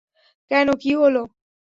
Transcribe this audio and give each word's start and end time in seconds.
কেন, 0.51 0.67
কি 0.81 0.91
হলো? 0.95 1.21